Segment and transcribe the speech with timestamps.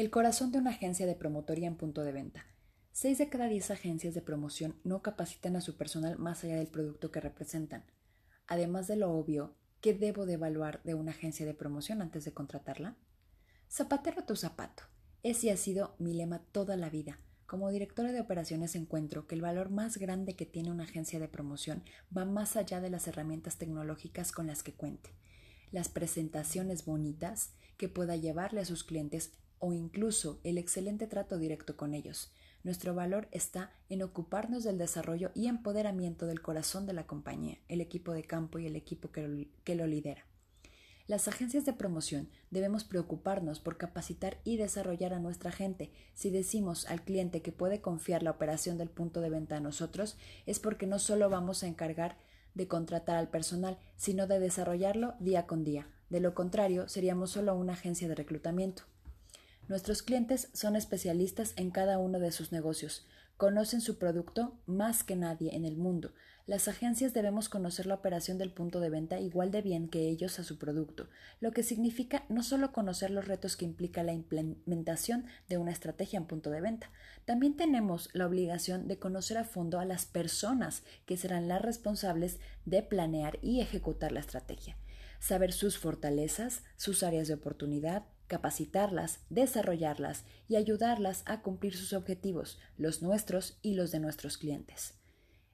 [0.00, 2.46] El corazón de una agencia de promotoría en punto de venta.
[2.90, 6.68] Seis de cada diez agencias de promoción no capacitan a su personal más allá del
[6.68, 7.84] producto que representan.
[8.46, 12.32] Además de lo obvio, ¿qué debo de evaluar de una agencia de promoción antes de
[12.32, 12.96] contratarla?
[13.70, 14.84] Zapatero tu zapato.
[15.22, 17.20] Ese ha sido mi lema toda la vida.
[17.44, 21.28] Como directora de operaciones encuentro que el valor más grande que tiene una agencia de
[21.28, 21.84] promoción
[22.16, 25.10] va más allá de las herramientas tecnológicas con las que cuente.
[25.72, 31.76] Las presentaciones bonitas que pueda llevarle a sus clientes o incluso el excelente trato directo
[31.76, 32.32] con ellos.
[32.64, 37.80] Nuestro valor está en ocuparnos del desarrollo y empoderamiento del corazón de la compañía, el
[37.80, 40.24] equipo de campo y el equipo que lo, que lo lidera.
[41.06, 45.90] Las agencias de promoción debemos preocuparnos por capacitar y desarrollar a nuestra gente.
[46.14, 50.16] Si decimos al cliente que puede confiar la operación del punto de venta a nosotros,
[50.46, 52.16] es porque no solo vamos a encargar
[52.54, 55.88] de contratar al personal, sino de desarrollarlo día con día.
[56.10, 58.84] De lo contrario, seríamos solo una agencia de reclutamiento.
[59.68, 65.16] Nuestros clientes son especialistas en cada uno de sus negocios, conocen su producto más que
[65.16, 66.12] nadie en el mundo.
[66.46, 70.38] Las agencias debemos conocer la operación del punto de venta igual de bien que ellos
[70.38, 71.08] a su producto,
[71.40, 76.18] lo que significa no solo conocer los retos que implica la implementación de una estrategia
[76.18, 76.90] en punto de venta,
[77.24, 82.40] también tenemos la obligación de conocer a fondo a las personas que serán las responsables
[82.66, 84.76] de planear y ejecutar la estrategia
[85.20, 92.60] saber sus fortalezas, sus áreas de oportunidad, capacitarlas, desarrollarlas y ayudarlas a cumplir sus objetivos,
[92.78, 94.94] los nuestros y los de nuestros clientes.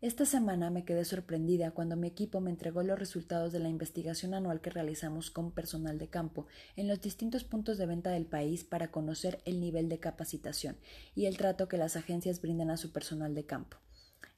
[0.00, 4.34] Esta semana me quedé sorprendida cuando mi equipo me entregó los resultados de la investigación
[4.34, 8.64] anual que realizamos con personal de campo en los distintos puntos de venta del país
[8.64, 10.76] para conocer el nivel de capacitación
[11.14, 13.76] y el trato que las agencias brindan a su personal de campo.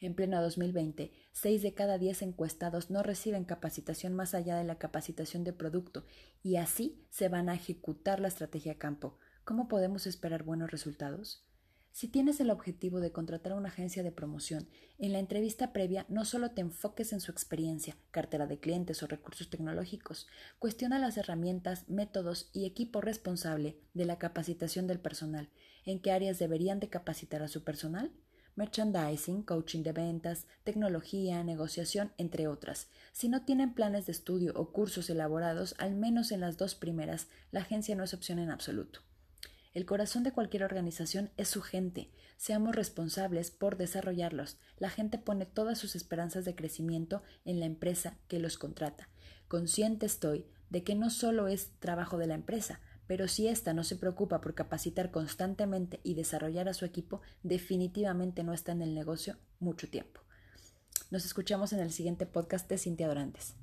[0.01, 4.78] En pleno 2020, seis de cada diez encuestados no reciben capacitación más allá de la
[4.78, 6.05] capacitación de producto
[6.43, 9.19] y así se van a ejecutar la estrategia campo.
[9.45, 11.47] ¿Cómo podemos esperar buenos resultados?
[11.97, 16.05] Si tienes el objetivo de contratar a una agencia de promoción, en la entrevista previa
[16.10, 20.27] no solo te enfoques en su experiencia, cartera de clientes o recursos tecnológicos,
[20.59, 25.49] cuestiona las herramientas, métodos y equipo responsable de la capacitación del personal,
[25.87, 28.12] en qué áreas deberían de capacitar a su personal
[28.56, 32.89] merchandising, coaching de ventas, tecnología, negociación, entre otras.
[33.12, 37.28] Si no tienen planes de estudio o cursos elaborados, al menos en las dos primeras,
[37.53, 39.00] la agencia no es opción en absoluto.
[39.75, 42.11] El corazón de cualquier organización es su gente.
[42.39, 44.56] Seamos responsables por desarrollarlos.
[44.78, 49.11] La gente pone todas sus esperanzas de crecimiento en la empresa que los contrata.
[49.49, 53.84] Consciente estoy de que no solo es trabajo de la empresa, pero si ésta no
[53.84, 58.94] se preocupa por capacitar constantemente y desarrollar a su equipo, definitivamente no está en el
[58.94, 60.21] negocio mucho tiempo.
[61.11, 63.55] Nos escuchamos en el siguiente podcast de Cintia Dorantes.